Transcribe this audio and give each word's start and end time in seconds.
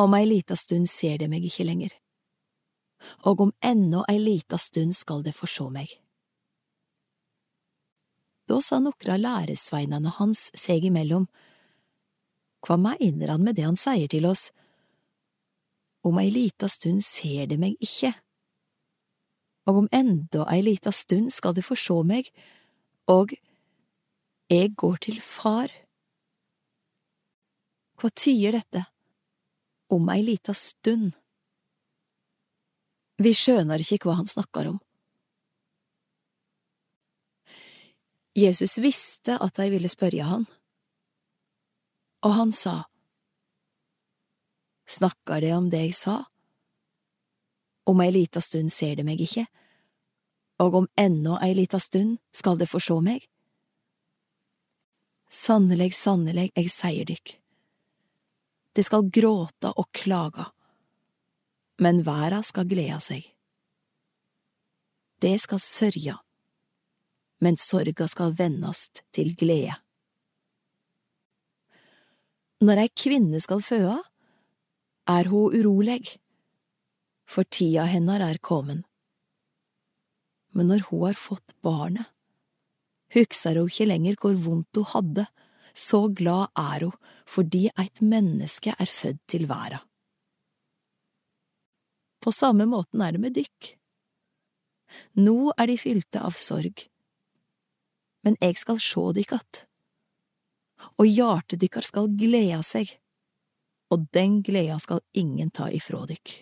Om 0.00 0.14
ei 0.16 0.24
lita 0.24 0.56
stund 0.56 0.88
ser 0.88 1.18
det 1.20 1.26
meg 1.28 1.44
ikke 1.44 1.66
lenger, 1.68 1.92
og 3.28 3.42
om 3.44 3.50
ennå 3.60 4.00
ei 4.08 4.16
lita 4.16 4.56
stund 4.56 4.96
skal 4.96 5.20
det 5.26 5.34
få 5.36 5.48
sjå 5.50 5.66
meg. 5.74 5.90
Da 8.48 8.62
sa 8.64 8.78
nokre 8.80 9.18
av 9.18 9.20
læresveinene 9.20 10.14
hans 10.16 10.48
seg 10.56 10.88
imellom, 10.88 11.28
Hva 12.64 12.76
mener 12.76 13.30
han 13.32 13.44
med 13.44 13.56
det 13.56 13.64
han 13.64 13.76
sier 13.80 14.08
til 14.12 14.26
oss? 14.28 14.50
Om 16.04 16.18
ei 16.20 16.28
lita 16.32 16.68
stund 16.68 17.00
ser 17.04 17.46
det 17.48 17.56
meg 17.60 17.76
ikke, 17.80 18.10
og 19.68 19.78
om 19.82 19.88
enda 19.92 20.44
ei 20.52 20.60
lita 20.64 20.92
stund 20.92 21.32
skal 21.32 21.56
det 21.56 21.64
få 21.64 21.76
sjå 21.76 21.98
meg, 22.04 22.28
og 23.08 23.32
jeg 24.52 24.72
går 24.76 24.96
til 25.08 25.20
far. 25.24 25.72
Hva 28.00 28.12
tyder 28.12 28.58
dette? 28.60 28.89
Om 29.90 30.08
ei 30.14 30.22
lita 30.22 30.54
stund. 30.54 31.12
Vi 33.20 33.32
skjønar 33.34 33.82
ikke 33.82 34.06
hva 34.08 34.20
han 34.20 34.30
snakkar 34.30 34.70
om. 34.70 34.78
Jesus 38.38 38.78
visste 38.78 39.34
at 39.42 39.58
de 39.58 39.66
ville 39.72 39.90
spørre 39.90 40.24
han, 40.24 40.46
og 42.22 42.34
han 42.36 42.52
sa, 42.54 42.84
Snakkar 44.90 45.40
de 45.40 45.52
om 45.54 45.68
det 45.70 45.80
jeg 45.84 45.94
sa? 45.94 46.16
Om 47.86 48.00
ei 48.02 48.10
lita 48.10 48.40
stund 48.42 48.72
ser 48.74 48.96
de 48.98 49.04
meg 49.06 49.20
ikke, 49.22 49.44
og 50.62 50.74
om 50.80 50.88
ennå 50.98 51.36
ei 51.44 51.54
lita 51.54 51.78
stund 51.78 52.18
skal 52.34 52.58
de 52.58 52.66
få 52.66 52.80
sjå 52.82 52.98
meg? 53.04 53.26
Sannelig, 55.30 55.92
sannelig, 55.94 56.50
jeg 56.58 56.72
sier 56.74 57.06
dykk, 57.06 57.36
de 58.76 58.86
skal 58.86 59.10
gråta 59.10 59.74
og 59.76 59.90
klaga, 59.96 60.50
men 61.80 62.02
verda 62.06 62.42
skal 62.46 62.68
gleda 62.70 63.00
seg. 63.02 63.24
Det 65.20 65.36
skal 65.42 65.60
sørja 65.60 66.20
men 67.40 67.56
sorga 67.56 68.06
skal 68.08 68.34
vendast 68.36 69.02
til 69.16 69.32
glede. 69.38 69.74
Når 72.60 72.82
ei 72.82 72.90
kvinne 72.92 73.40
skal 73.40 73.62
føa, 73.64 73.96
er 75.08 75.30
hun 75.32 75.54
uroleg, 75.56 76.04
for 77.24 77.48
tida 77.48 77.86
hennar 77.88 78.20
er 78.20 78.38
komen. 78.44 78.84
Men 80.52 80.68
når 80.68 80.84
hun 80.90 81.06
har 81.06 81.16
fått 81.16 81.54
barnet, 81.64 82.04
hugsar 83.14 83.56
hun 83.56 83.70
ikkje 83.70 83.88
lenger 83.88 84.20
hvor 84.20 84.36
vondt 84.44 84.76
hun 84.76 84.90
hadde, 84.92 85.24
så 85.80 86.06
glad 86.12 86.52
er 86.58 86.86
ho 86.86 86.90
fordi 87.30 87.68
eit 87.78 88.02
menneske 88.02 88.74
er 88.76 88.90
født 88.90 89.22
til 89.30 89.46
verda. 89.50 89.80
På 92.20 92.32
samme 92.34 92.66
måten 92.68 93.00
er 93.00 93.14
det 93.16 93.22
med 93.22 93.36
dykk. 93.38 93.70
Nå 95.22 95.54
er 95.56 95.70
de 95.70 95.78
fylte 95.80 96.20
av 96.20 96.36
sorg, 96.36 96.82
men 98.26 98.36
eg 98.44 98.58
skal 98.58 98.80
sjå 98.82 99.10
dykk 99.16 99.32
att, 99.38 99.64
og 100.98 101.06
hjartet 101.06 101.60
dykkar 101.62 101.86
skal 101.86 102.10
gleda 102.18 102.60
seg, 102.66 102.90
og 103.94 104.08
den 104.14 104.40
gleda 104.42 104.78
skal 104.82 105.00
ingen 105.16 105.50
ta 105.54 105.70
ifrå 105.70 106.04
dykk. 106.10 106.34